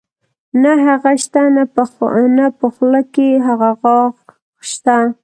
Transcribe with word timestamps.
نۀ 0.61 0.71
هغه 0.85 1.11
شته 1.23 1.41
نۀ 1.55 1.63
پۀ 2.59 2.65
خولۀ 2.73 3.01
کښې 3.13 3.29
هغه 3.47 3.69
غاخ 3.81 4.15
شته 4.71 4.97